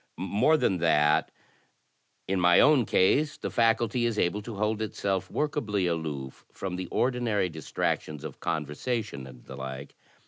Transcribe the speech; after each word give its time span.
More 0.17 0.57
than 0.57 0.79
that, 0.79 1.29
ii^;my 2.27 2.59
own 2.59 2.87
case 2.87 3.37
the 3.37 3.49
factdty 3.49 4.07
is 4.07 4.17
able 4.17 4.41
to 4.41 4.55
hold 4.55 4.81
itself 4.81 5.29
workably 5.29 5.87
aloof 5.87 6.43
f 6.49 6.61
ro|^' 6.63 6.75
the 6.75 6.87
ordinary 6.87 7.49
distractions 7.49 8.23
of 8.23 8.39
conversation 8.39 9.27
and 9.27 9.45
the 9.45 9.55
like. 9.55 9.93